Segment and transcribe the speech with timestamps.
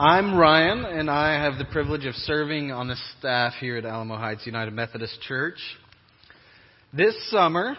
[0.00, 4.16] I'm Ryan, and I have the privilege of serving on the staff here at Alamo
[4.16, 5.58] Heights United Methodist Church.
[6.90, 7.76] This summer,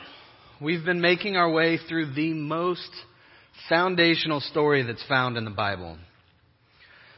[0.61, 2.91] we've been making our way through the most
[3.67, 5.97] foundational story that's found in the Bible.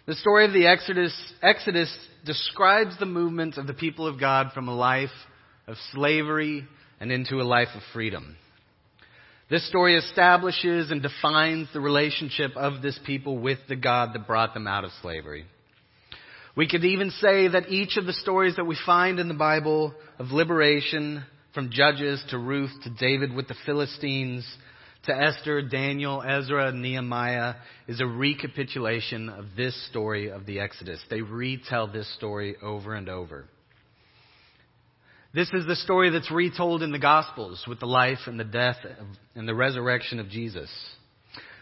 [0.06, 1.94] The story of the Exodus, Exodus
[2.26, 5.10] describes the movement of the people of God from a life
[5.68, 6.66] of slavery
[7.02, 8.38] and into a life of freedom.
[9.54, 14.56] This story establishes and defines the relationship of this people with the God that brought
[14.56, 15.46] them out of slavery.
[16.58, 19.94] We could even say that each of the stories that we find in the Bible
[20.18, 21.24] of liberation,
[21.54, 24.44] from Judges to Ruth to David with the Philistines
[25.06, 27.54] to Esther, Daniel, Ezra, Nehemiah,
[27.88, 31.00] is a recapitulation of this story of the Exodus.
[31.12, 33.46] They retell this story over and over.
[35.34, 38.78] This is the story that's retold in the Gospels with the life and the death
[39.34, 40.70] and the resurrection of Jesus.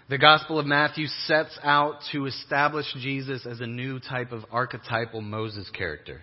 [0.09, 5.21] The Gospel of Matthew sets out to establish Jesus as a new type of archetypal
[5.21, 6.22] Moses character.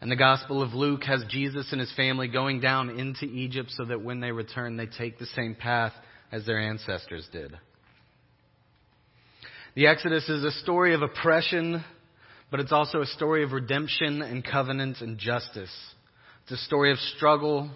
[0.00, 3.84] And the Gospel of Luke has Jesus and his family going down into Egypt so
[3.84, 5.92] that when they return, they take the same path
[6.32, 7.52] as their ancestors did.
[9.74, 11.84] The Exodus is a story of oppression,
[12.50, 15.70] but it's also a story of redemption and covenant and justice.
[16.44, 17.70] It's a story of struggle,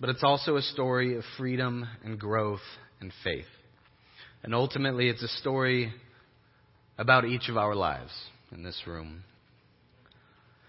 [0.00, 2.58] but it's also a story of freedom and growth
[3.00, 3.44] and faith.
[4.42, 5.92] And ultimately, it's a story
[6.98, 8.10] about each of our lives
[8.50, 9.22] in this room.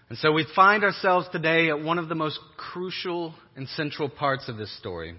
[0.08, 4.48] And so we find ourselves today at one of the most crucial and central parts
[4.48, 5.16] of this story.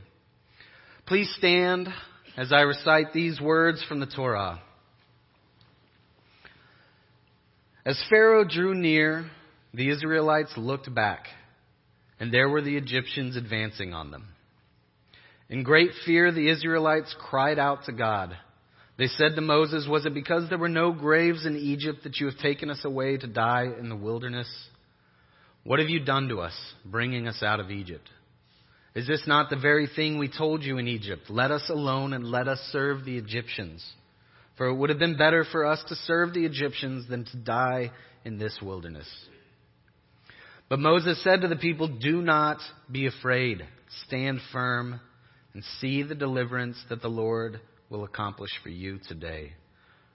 [1.05, 1.89] Please stand
[2.37, 4.61] as I recite these words from the Torah.
[7.85, 9.30] As Pharaoh drew near,
[9.73, 11.25] the Israelites looked back
[12.23, 14.29] and there were the Egyptians advancing on them.
[15.49, 18.33] In great fear, the Israelites cried out to God.
[18.97, 22.27] They said to Moses, Was it because there were no graves in Egypt that you
[22.27, 24.47] have taken us away to die in the wilderness?
[25.65, 28.09] What have you done to us, bringing us out of Egypt?
[28.95, 31.23] Is this not the very thing we told you in Egypt?
[31.27, 33.86] Let us alone and let us serve the Egyptians.
[34.55, 37.92] For it would have been better for us to serve the Egyptians than to die
[38.23, 39.09] in this wilderness.
[40.69, 42.57] But Moses said to the people, Do not
[42.91, 43.65] be afraid.
[44.07, 44.99] Stand firm
[45.53, 47.59] and see the deliverance that the Lord
[47.89, 49.53] will accomplish for you today.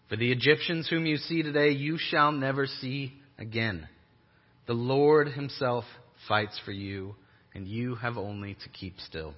[0.09, 3.89] For the Egyptians whom you see today, you shall never see again.
[4.67, 5.85] The Lord himself
[6.27, 7.15] fights for you,
[7.55, 9.35] and you have only to keep still.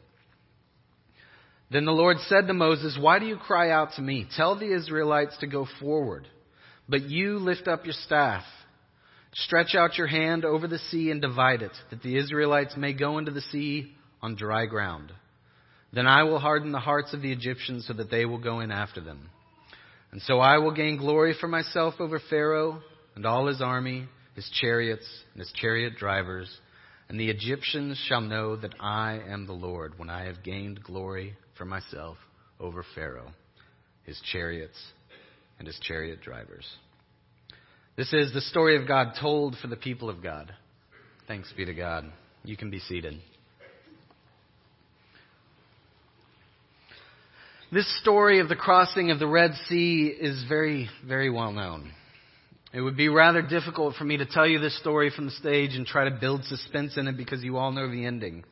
[1.70, 4.26] Then the Lord said to Moses, Why do you cry out to me?
[4.36, 6.26] Tell the Israelites to go forward.
[6.88, 8.42] But you lift up your staff
[9.32, 13.18] Stretch out your hand over the sea and divide it, that the Israelites may go
[13.18, 13.92] into the sea
[14.22, 15.12] on dry ground.
[15.92, 18.70] Then I will harden the hearts of the Egyptians so that they will go in
[18.70, 19.30] after them.
[20.12, 22.80] And so I will gain glory for myself over Pharaoh
[23.14, 26.50] and all his army, his chariots, and his chariot drivers.
[27.08, 31.36] And the Egyptians shall know that I am the Lord when I have gained glory
[31.56, 32.16] for myself
[32.58, 33.32] over Pharaoh,
[34.04, 34.78] his chariots,
[35.58, 36.66] and his chariot drivers.
[37.96, 40.54] This is the story of God told for the people of God.
[41.26, 42.10] Thanks be to God.
[42.44, 43.20] You can be seated.
[47.72, 51.92] This story of the crossing of the Red Sea is very, very well known.
[52.72, 55.74] It would be rather difficult for me to tell you this story from the stage
[55.74, 58.44] and try to build suspense in it because you all know the ending.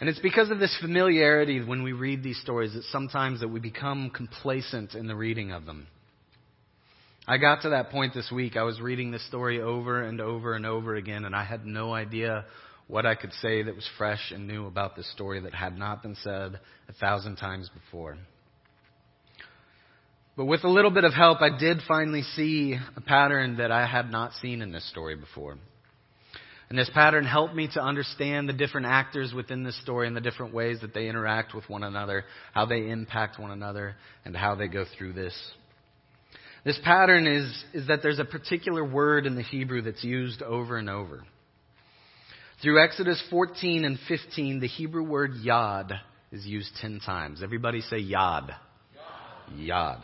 [0.00, 3.58] And it's because of this familiarity when we read these stories that sometimes that we
[3.58, 5.88] become complacent in the reading of them.
[7.30, 8.56] I got to that point this week.
[8.56, 11.92] I was reading this story over and over and over again, and I had no
[11.92, 12.46] idea
[12.86, 16.02] what I could say that was fresh and new about this story that had not
[16.02, 18.16] been said a thousand times before.
[20.38, 23.86] But with a little bit of help, I did finally see a pattern that I
[23.86, 25.58] had not seen in this story before.
[26.70, 30.22] And this pattern helped me to understand the different actors within this story and the
[30.22, 32.24] different ways that they interact with one another,
[32.54, 35.34] how they impact one another, and how they go through this.
[36.64, 40.76] This pattern is, is that there's a particular word in the Hebrew that's used over
[40.76, 41.24] and over.
[42.62, 45.98] Through Exodus 14 and 15, the Hebrew word yad
[46.32, 47.42] is used 10 times.
[47.42, 48.50] Everybody say yad.
[48.50, 49.68] Yad.
[49.68, 50.00] yad.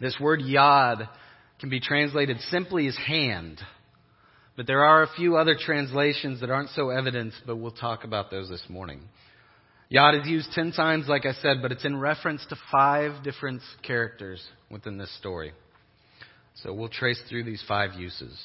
[0.00, 1.08] This word yad
[1.58, 3.60] can be translated simply as hand.
[4.56, 8.30] But there are a few other translations that aren't so evident, but we'll talk about
[8.30, 9.02] those this morning.
[9.92, 13.62] Yad is used ten times, like I said, but it's in reference to five different
[13.82, 15.52] characters within this story.
[16.62, 18.38] So we'll trace through these five uses.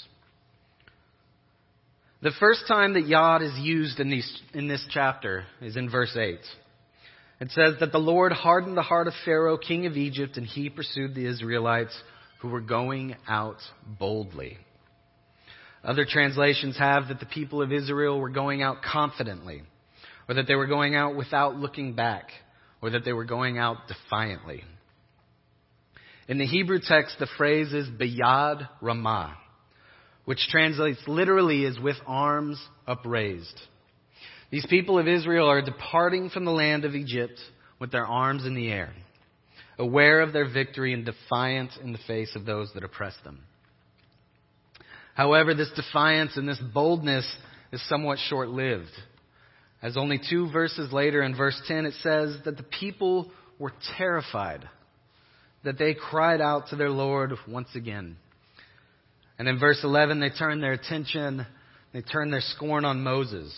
[2.21, 6.15] The first time that Yad is used in, these, in this chapter is in verse
[6.15, 6.39] 8.
[7.41, 10.69] It says that the Lord hardened the heart of Pharaoh, king of Egypt, and he
[10.69, 11.95] pursued the Israelites
[12.39, 14.57] who were going out boldly.
[15.83, 19.61] Other translations have that the people of Israel were going out confidently,
[20.27, 22.29] or that they were going out without looking back,
[22.81, 24.63] or that they were going out defiantly.
[26.27, 29.37] In the Hebrew text, the phrase is Biyad Ramah,
[30.25, 33.59] which translates literally as with arms upraised.
[34.49, 37.39] These people of Israel are departing from the land of Egypt
[37.79, 38.93] with their arms in the air,
[39.77, 43.41] aware of their victory and defiant in the face of those that oppress them.
[45.13, 47.25] However, this defiance and this boldness
[47.71, 48.91] is somewhat short lived.
[49.85, 53.29] As only two verses later in verse 10, it says that the people
[53.59, 54.67] were terrified,
[55.63, 58.17] that they cried out to their Lord once again.
[59.37, 61.45] And in verse 11, they turn their attention,
[61.93, 63.53] they turn their scorn on Moses.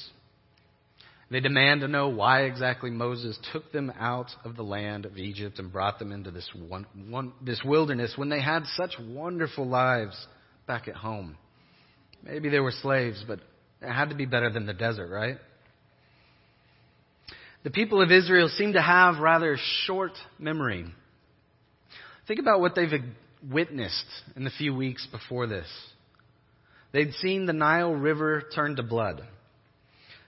[1.32, 5.60] They demand to know why exactly Moses took them out of the land of Egypt
[5.60, 10.28] and brought them into this, one, one, this wilderness when they had such wonderful lives
[10.68, 11.38] back at home.
[12.22, 13.40] Maybe they were slaves, but
[13.82, 15.38] it had to be better than the desert, right?
[17.63, 20.86] The people of Israel seem to have rather short memory.
[22.27, 22.92] Think about what they've
[23.50, 24.06] witnessed
[24.36, 25.68] in the few weeks before this.
[26.92, 29.21] They'd seen the Nile River turn to blood.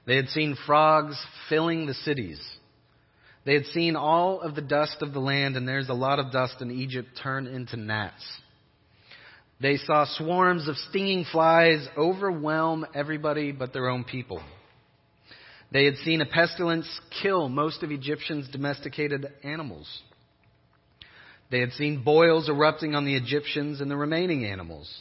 [0.06, 1.18] They had seen frogs
[1.50, 2.40] filling the cities.
[3.46, 6.32] They had seen all of the dust of the land, and there's a lot of
[6.32, 8.24] dust in Egypt turn into gnats.
[9.62, 14.42] They saw swarms of stinging flies overwhelm everybody but their own people.
[15.72, 16.88] They had seen a pestilence
[17.22, 20.02] kill most of Egyptians' domesticated animals.
[21.52, 24.92] They had seen boils erupting on the Egyptians and the remaining animals.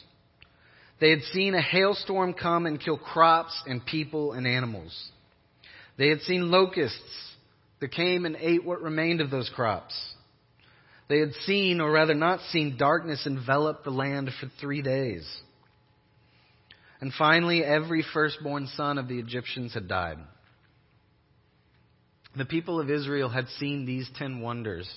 [0.99, 4.93] They had seen a hailstorm come and kill crops and people and animals.
[5.97, 7.33] They had seen locusts
[7.79, 9.93] that came and ate what remained of those crops.
[11.07, 15.27] They had seen, or rather not seen, darkness envelop the land for three days.
[17.01, 20.19] And finally, every firstborn son of the Egyptians had died.
[22.35, 24.89] The people of Israel had seen these ten wonders.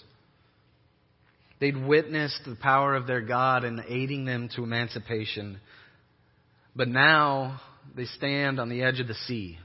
[1.61, 5.61] They'd witnessed the power of their God in aiding them to emancipation
[6.75, 7.61] but now
[7.94, 9.58] they stand on the edge of the sea.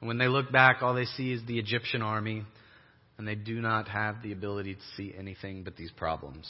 [0.00, 2.44] And when they look back, all they see is the Egyptian army,
[3.18, 6.48] and they do not have the ability to see anything but these problems.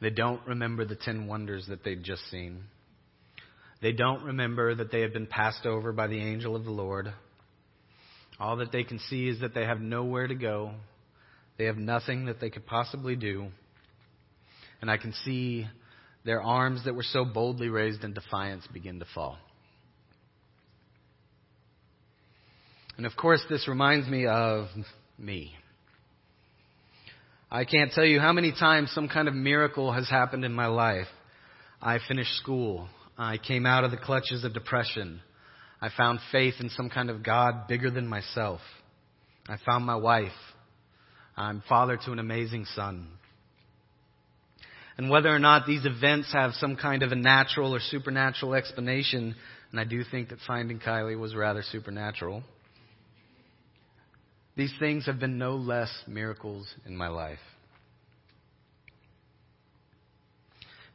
[0.00, 2.64] They don't remember the ten wonders that they'd just seen.
[3.82, 7.12] They don't remember that they had been passed over by the angel of the Lord.
[8.38, 10.72] All that they can see is that they have nowhere to go.
[11.58, 13.48] They have nothing that they could possibly do.
[14.80, 15.66] And I can see
[16.24, 19.38] their arms that were so boldly raised in defiance begin to fall.
[22.96, 24.68] And of course, this reminds me of
[25.18, 25.54] me.
[27.50, 30.66] I can't tell you how many times some kind of miracle has happened in my
[30.66, 31.06] life.
[31.80, 32.88] I finished school.
[33.16, 35.20] I came out of the clutches of depression.
[35.80, 38.60] I found faith in some kind of God bigger than myself.
[39.48, 40.32] I found my wife.
[41.36, 43.08] I'm father to an amazing son
[44.98, 49.34] and whether or not these events have some kind of a natural or supernatural explanation,
[49.70, 52.42] and I do think that finding Kylie was rather supernatural.
[54.56, 57.38] These things have been no less miracles in my life.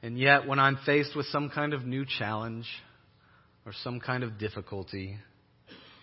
[0.02, 2.66] And yet, when I'm faced with some kind of new challenge
[3.66, 5.18] or some kind of difficulty,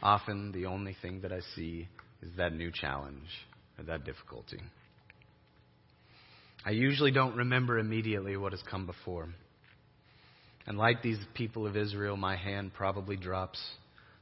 [0.03, 1.89] often the only thing that I see
[2.23, 3.29] is that new challenge
[3.79, 4.61] or that difficulty.
[6.65, 9.29] I usually don't remember immediately what has come before.
[10.67, 13.59] And like these people of Israel, my hand probably drops,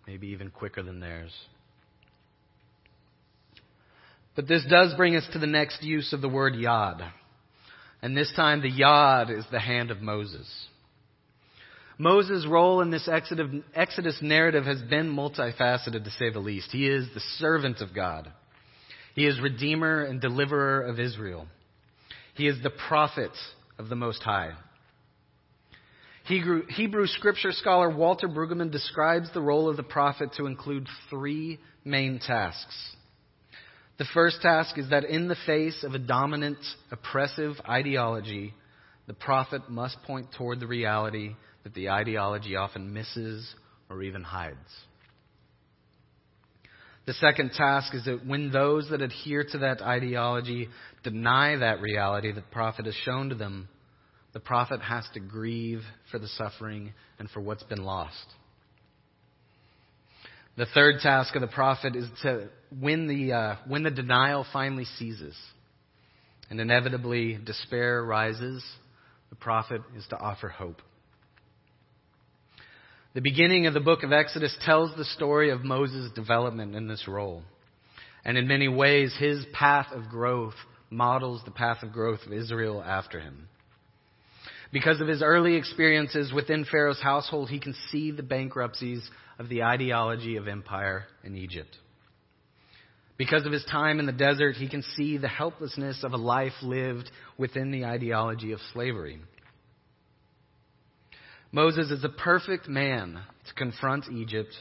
[0.06, 1.32] maybe even quicker than theirs.
[4.36, 7.10] But this does bring us to the next use of the word yad.
[8.02, 10.46] And this time the yad is the hand of Moses.
[11.98, 16.70] Moses' role in this Exodus narrative has been multifaceted to say the least.
[16.70, 18.30] He is the servant of God.
[19.14, 21.46] He is redeemer and deliverer of Israel.
[22.34, 23.30] He is the prophet
[23.78, 24.52] of the Most High.
[26.26, 31.58] Hebrew, Hebrew scripture scholar Walter Brueggemann describes the role of the prophet to include three
[31.84, 32.96] main tasks.
[33.98, 36.58] The first task is that in the face of a dominant,
[36.90, 38.52] oppressive ideology,
[39.06, 41.36] the prophet must point toward the reality
[41.66, 43.44] that the ideology often misses
[43.90, 44.56] or even hides.
[47.06, 50.68] The second task is that when those that adhere to that ideology
[51.02, 53.68] deny that reality that the prophet has shown to them,
[54.32, 55.82] the prophet has to grieve
[56.12, 58.26] for the suffering and for what's been lost.
[60.56, 64.84] The third task of the prophet is to when the uh, when the denial finally
[64.84, 65.34] ceases,
[66.48, 68.64] and inevitably despair rises,
[69.30, 70.80] the prophet is to offer hope.
[73.16, 77.08] The beginning of the book of Exodus tells the story of Moses' development in this
[77.08, 77.44] role.
[78.26, 80.52] And in many ways, his path of growth
[80.90, 83.48] models the path of growth of Israel after him.
[84.70, 89.08] Because of his early experiences within Pharaoh's household, he can see the bankruptcies
[89.38, 91.74] of the ideology of empire in Egypt.
[93.16, 96.52] Because of his time in the desert, he can see the helplessness of a life
[96.62, 99.20] lived within the ideology of slavery.
[101.52, 104.52] Moses is a perfect man to confront Egypt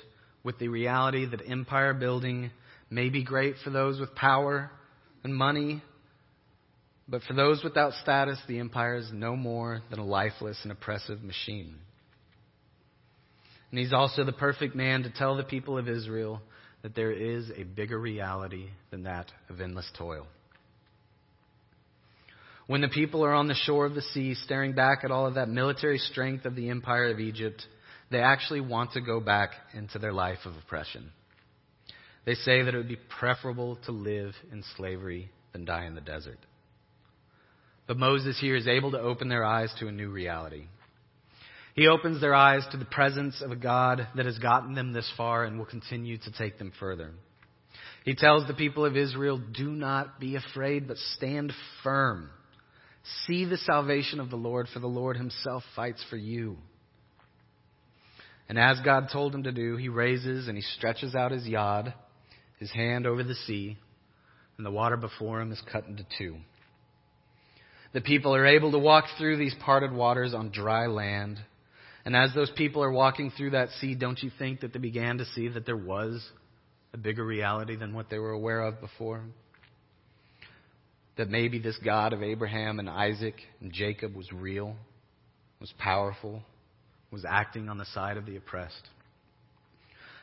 [0.44, 2.52] with the reality that empire building
[2.90, 4.70] may be great for those with power
[5.24, 5.82] and money,
[7.08, 11.24] but for those without status, the empire is no more than a lifeless and oppressive
[11.24, 11.76] machine.
[13.72, 16.42] And he's also the perfect man to tell the people of Israel
[16.84, 20.28] that there is a bigger reality than that of endless toil.
[22.68, 25.36] When the people are on the shore of the sea staring back at all of
[25.36, 27.64] that military strength of the empire of Egypt,
[28.10, 31.12] they actually want to go back into their life of oppression.
[32.26, 36.02] They say that it would be preferable to live in slavery than die in the
[36.02, 36.40] desert.
[37.88, 40.66] But Moses here is able to open their eyes to a new reality.
[41.76, 45.12] He opens their eyes to the presence of a God that has gotten them this
[45.16, 47.12] far and will continue to take them further.
[48.06, 51.54] He tells the people of Israel, do not be afraid, but stand
[51.84, 52.30] firm.
[53.26, 56.58] See the salvation of the Lord, for the Lord himself fights for you.
[58.48, 61.94] And as God told him to do, he raises and he stretches out his yod,
[62.60, 63.78] his hand over the sea,
[64.58, 66.38] and the water before him is cut into two.
[67.94, 71.40] The people are able to walk through these parted waters on dry land
[72.06, 75.18] and as those people are walking through that sea, don't you think that they began
[75.18, 76.24] to see that there was
[76.94, 79.24] a bigger reality than what they were aware of before?
[81.18, 84.76] That maybe this God of Abraham and Isaac and Jacob was real,
[85.60, 86.44] was powerful,
[87.12, 88.90] was acting on the side of the oppressed.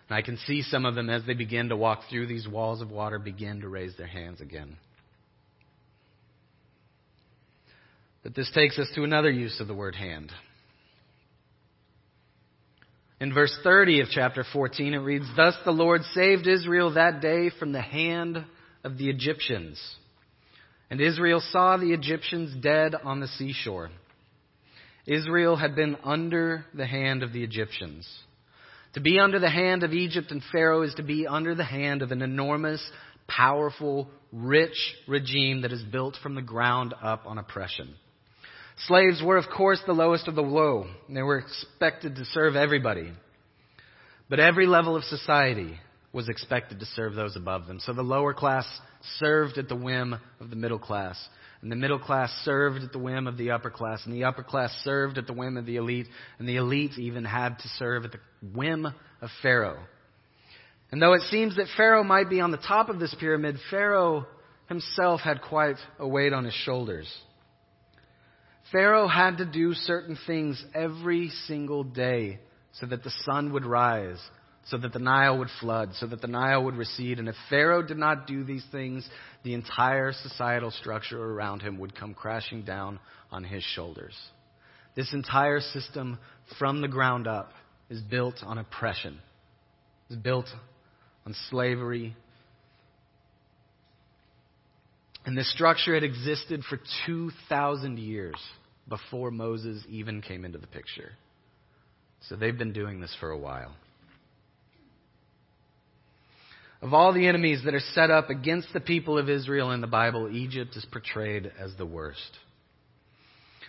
[0.08, 2.82] And I can see some of them as they begin to walk through these walls
[2.82, 4.76] of water begin to raise their hands again.
[8.22, 10.30] But this takes us to another use of the word hand.
[13.20, 17.50] In verse 30 of chapter 14, it reads, Thus the Lord saved Israel that day
[17.58, 18.44] from the hand
[18.84, 19.80] of the Egyptians.
[20.92, 23.88] And Israel saw the Egyptians dead on the seashore.
[25.06, 28.06] Israel had been under the hand of the Egyptians.
[28.92, 32.02] To be under the hand of Egypt and Pharaoh is to be under the hand
[32.02, 32.86] of an enormous,
[33.26, 34.76] powerful, rich
[35.08, 37.94] regime that is built from the ground up on oppression.
[38.86, 40.90] Slaves were, of course, the lowest of the low.
[41.08, 43.14] They were expected to serve everybody.
[44.28, 45.78] But every level of society
[46.12, 47.80] was expected to serve those above them.
[47.80, 48.66] So the lower class
[49.18, 51.18] served at the whim of the middle class.
[51.62, 54.02] And the middle class served at the whim of the upper class.
[54.04, 56.08] And the upper class served at the whim of the elite.
[56.38, 58.20] And the elite even had to serve at the
[58.54, 59.78] whim of Pharaoh.
[60.90, 64.26] And though it seems that Pharaoh might be on the top of this pyramid, Pharaoh
[64.68, 67.10] himself had quite a weight on his shoulders.
[68.70, 72.40] Pharaoh had to do certain things every single day
[72.72, 74.20] so that the sun would rise,
[74.66, 77.18] so that the Nile would flood, so that the Nile would recede.
[77.18, 79.08] And if Pharaoh did not do these things,
[79.42, 83.00] the entire societal structure around him would come crashing down
[83.30, 84.14] on his shoulders.
[84.94, 86.18] This entire system
[86.58, 87.52] from the ground up
[87.90, 89.18] is built on oppression.
[90.08, 90.46] It's built
[91.26, 92.14] on slavery.
[95.24, 98.34] And this structure had existed for 2,000 years
[98.88, 101.12] before Moses even came into the picture.
[102.28, 103.72] So they've been doing this for a while.
[106.82, 109.86] Of all the enemies that are set up against the people of Israel in the
[109.86, 112.20] Bible, Egypt is portrayed as the worst.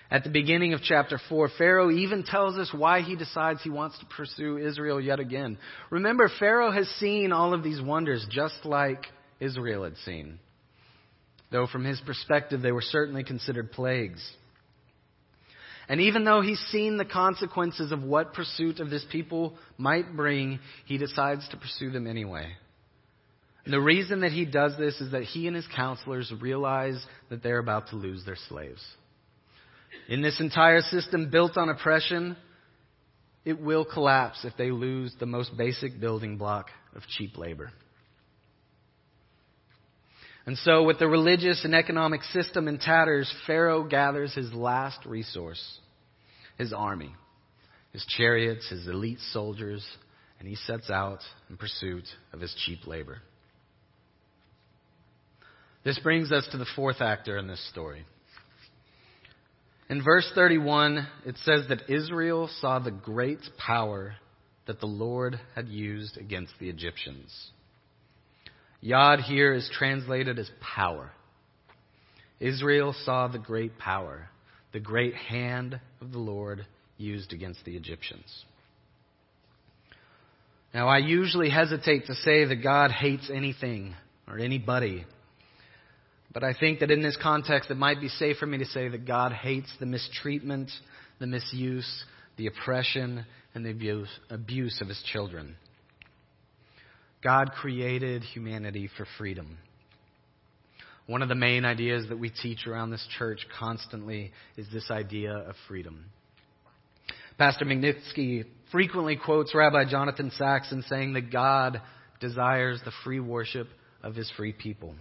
[0.10, 4.00] At the beginning of chapter 4, Pharaoh even tells us why he decides he wants
[4.00, 5.60] to pursue Israel yet again.
[5.91, 9.05] Remember, Pharaoh has seen all of these wonders just like
[9.39, 10.39] Israel had seen.
[11.51, 14.27] Though from his perspective, they were certainly considered plagues.
[15.88, 20.60] And even though he's seen the consequences of what pursuit of this people might bring,
[20.86, 22.53] he decides to pursue them anyway.
[23.65, 27.41] And the reason that he does this is that he and his counselors realize that
[27.41, 28.84] they're about to lose their slaves.
[30.10, 32.36] In this entire system built on oppression,
[33.46, 37.72] it will collapse if they lose the most basic building block of cheap labor.
[40.46, 45.79] And so, with the religious and economic system in tatters, Pharaoh gathers his last resource
[46.58, 47.15] his army,
[47.93, 49.84] his chariots, his elite soldiers,
[50.39, 53.20] and he sets out in pursuit of his cheap labor.
[55.84, 58.06] This brings us to the fourth actor in this story.
[59.90, 64.16] In verse 31, it says that Israel saw the great power
[64.66, 67.52] that the Lord had used against the Egyptians.
[68.80, 71.12] Yod here is translated as power.
[72.40, 74.30] Israel saw the great power,
[74.72, 76.66] the great hand of the Lord
[76.98, 78.46] used against the Egyptians.
[80.74, 83.96] Now, I usually hesitate to say that God hates anything
[84.28, 85.06] or anybody.
[86.34, 88.88] But I think that in this context, it might be safe for me to say
[88.88, 90.72] that God hates the mistreatment,
[91.20, 92.06] the misuse,
[92.38, 93.70] the oppression, and the
[94.32, 95.56] abuse, of his children.
[97.24, 99.58] God created humanity for freedom.
[101.06, 105.34] One of the main ideas that we teach around this church constantly is this idea
[105.34, 106.06] of freedom.
[107.38, 111.82] Pastor Magnitsky frequently quotes Rabbi Jonathan Sacks in saying that God
[112.20, 113.68] desires the free worship
[114.02, 114.96] of his free people.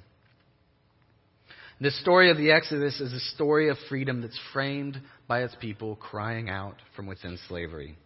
[1.82, 5.96] This story of the Exodus is a story of freedom that's framed by its people
[5.96, 7.96] crying out from within slavery.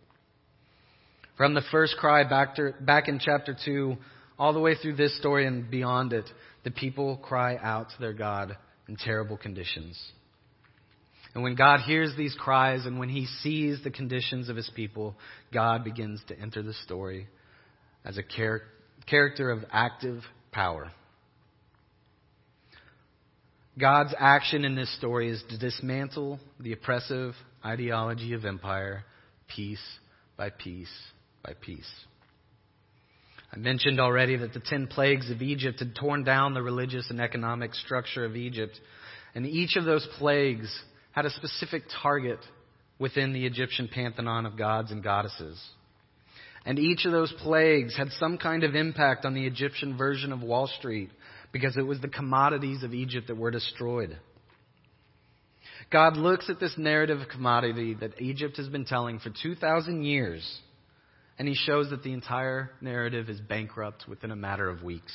[1.36, 3.98] From the first cry back, to, back in chapter 2,
[4.38, 6.24] all the way through this story and beyond it,
[6.64, 8.56] the people cry out to their God
[8.88, 10.02] in terrible conditions.
[11.34, 15.16] And when God hears these cries and when he sees the conditions of his people,
[15.52, 17.28] God begins to enter the story
[18.06, 18.62] as a char-
[19.06, 20.90] character of active power.
[23.78, 29.04] God's action in this story is to dismantle the oppressive ideology of empire
[29.54, 29.82] piece
[30.36, 30.92] by piece
[31.44, 31.90] by piece.
[33.52, 37.20] I mentioned already that the ten plagues of Egypt had torn down the religious and
[37.20, 38.80] economic structure of Egypt,
[39.34, 40.68] and each of those plagues
[41.12, 42.40] had a specific target
[42.98, 45.62] within the Egyptian pantheon of gods and goddesses.
[46.64, 50.42] And each of those plagues had some kind of impact on the Egyptian version of
[50.42, 51.10] Wall Street
[51.52, 54.16] because it was the commodities of Egypt that were destroyed.
[55.90, 60.60] God looks at this narrative of commodity that Egypt has been telling for 2,000 years,
[61.38, 65.12] and he shows that the entire narrative is bankrupt within a matter of weeks.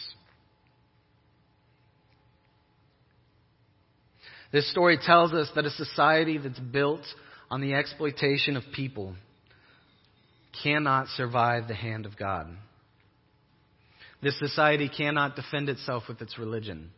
[4.52, 7.04] This story tells us that a society that's built
[7.50, 9.16] on the exploitation of people
[10.64, 12.48] cannot survive the hand of God.
[14.22, 16.92] This society cannot defend itself with its religion.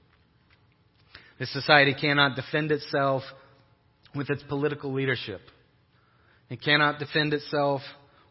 [1.39, 3.23] This society cannot defend itself
[4.15, 5.41] with its political leadership.
[6.49, 7.81] It cannot defend itself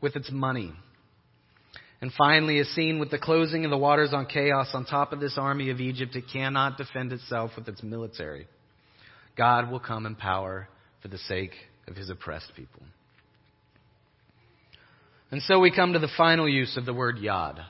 [0.01, 0.73] with its money.
[2.01, 5.21] And finally, as seen with the closing of the waters on chaos on top of
[5.21, 8.47] this army of Egypt, it cannot defend itself with its military.
[9.37, 10.69] God will come in power
[11.01, 11.53] for the sake
[11.89, 12.83] of his oppressed people.
[15.31, 17.61] And so we come to the final use of the word yod.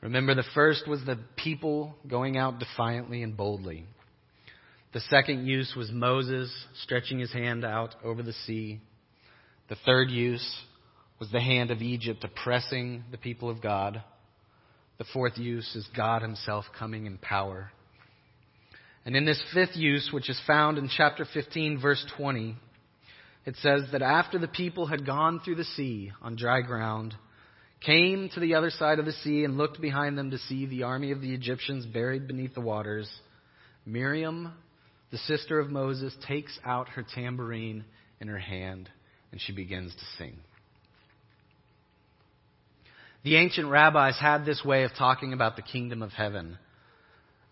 [0.00, 3.84] Remember, the first was the people going out defiantly and boldly.
[4.92, 8.80] The second use was Moses stretching his hand out over the sea.
[9.68, 10.46] The third use
[11.18, 14.02] was the hand of Egypt oppressing the people of God.
[14.98, 17.70] The fourth use is God himself coming in power.
[19.04, 22.56] And in this fifth use, which is found in chapter 15, verse 20,
[23.46, 27.14] it says that after the people had gone through the sea on dry ground,
[27.80, 30.82] came to the other side of the sea and looked behind them to see the
[30.82, 33.08] army of the Egyptians buried beneath the waters,
[33.86, 34.52] Miriam,
[35.10, 37.84] the sister of Moses, takes out her tambourine
[38.20, 38.88] in her hand
[39.32, 40.36] and she begins to sing.
[43.24, 46.58] The ancient rabbis had this way of talking about the kingdom of heaven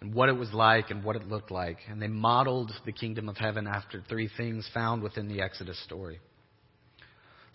[0.01, 1.79] and what it was like and what it looked like.
[1.89, 6.21] And they modeled the kingdom of heaven after three things found within the Exodus story.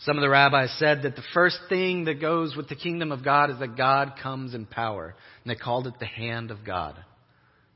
[0.06, 3.24] Some of the rabbis said that the first thing that goes with the kingdom of
[3.24, 5.14] God is that God comes in power.
[5.44, 6.98] And they called it the hand of God.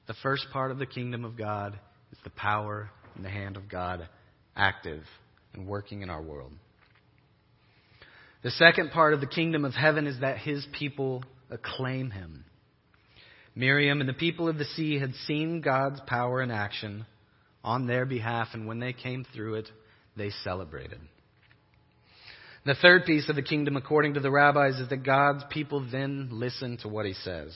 [0.08, 1.80] The first part of the kingdom of God
[2.12, 4.08] is the power and the hand of God
[4.56, 5.04] active
[5.54, 6.54] and working in our world.
[8.42, 12.46] The second part of the kingdom of heaven is that his people acclaim him.
[13.56, 17.06] Miriam and the people of the sea had seen God's power in action
[17.64, 19.70] on their behalf, and when they came through it,
[20.18, 21.00] they celebrated.
[22.66, 26.30] The third piece of the kingdom, according to the rabbis, is that God's people then
[26.32, 27.56] listen to what he says.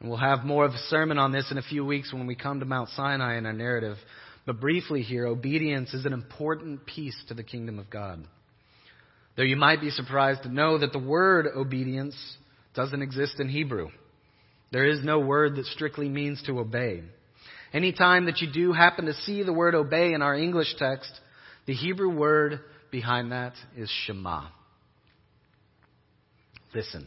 [0.00, 2.34] And we'll have more of a sermon on this in a few weeks when we
[2.34, 3.98] come to Mount Sinai in our narrative.
[4.46, 8.24] But briefly here, obedience is an important piece to the kingdom of God.
[9.36, 12.16] Though you might be surprised to know that the word obedience
[12.74, 13.90] doesn't exist in Hebrew.
[14.72, 17.02] There is no word that strictly means to obey.
[17.74, 21.12] Anytime that you do happen to see the word obey in our English text,
[21.66, 22.60] the Hebrew word
[22.92, 24.46] behind that is Shema.
[26.72, 27.04] Listen.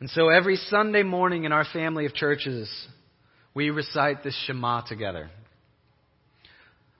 [0.00, 2.68] And so every Sunday morning in our family of churches,
[3.54, 5.30] we recite this Shema together.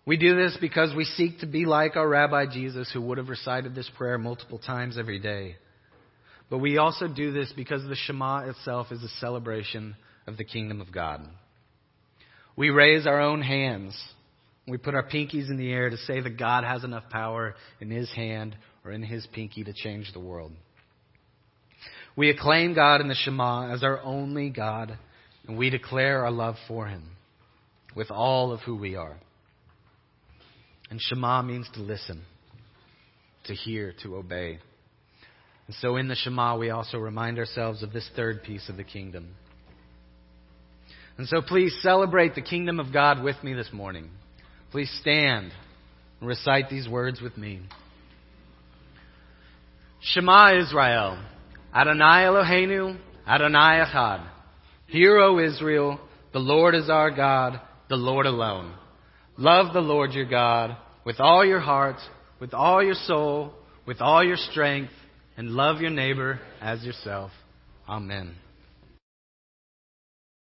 [0.07, 3.29] We do this because we seek to be like our Rabbi Jesus, who would have
[3.29, 5.57] recited this prayer multiple times every day.
[6.49, 9.95] But we also do this because the Shema itself is a celebration
[10.27, 11.27] of the kingdom of God.
[12.57, 13.97] We raise our own hands.
[14.66, 17.90] We put our pinkies in the air to say that God has enough power in
[17.90, 20.53] his hand or in his pinky to change the world.
[22.16, 24.96] We acclaim God in the Shema as our only God,
[25.46, 27.05] and we declare our love for him
[27.96, 29.16] with all of who we are.
[30.90, 32.23] And Shema means to listen,
[33.44, 34.59] to hear, to obey.
[35.66, 38.85] And so in the Shema, we also remind ourselves of this third piece of the
[38.85, 39.35] kingdom.
[41.16, 44.11] And so please celebrate the kingdom of God with me this morning.
[44.71, 45.53] Please stand
[46.21, 47.61] and recite these words with me.
[50.03, 51.23] Shema Israel,
[51.75, 54.27] Adonai Eloheinu, Adonai Echad.
[54.87, 56.01] Hear, O Israel,
[56.33, 58.75] the Lord is our God, the Lord alone.
[59.37, 61.97] Love the Lord your God with all your heart,
[62.41, 63.53] with all your soul,
[63.87, 64.93] with all your strength,
[65.37, 67.31] and love your neighbor as yourself.
[67.89, 68.35] Amen.